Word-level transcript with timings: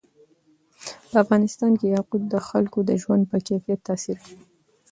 په 1.09 1.15
افغانستان 1.23 1.71
کې 1.79 1.87
یاقوت 1.95 2.23
د 2.29 2.35
خلکو 2.49 2.79
د 2.89 2.91
ژوند 3.01 3.23
په 3.31 3.37
کیفیت 3.47 3.79
تاثیر 3.87 4.17
کوي. 4.25 4.43